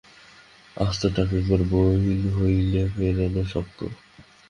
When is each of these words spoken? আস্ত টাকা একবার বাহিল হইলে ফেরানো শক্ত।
আস্ত 0.77 1.01
টাকা 1.15 1.33
একবার 1.37 1.61
বাহিল 1.71 2.23
হইলে 2.37 2.81
ফেরানো 2.93 3.43
শক্ত। 3.45 3.79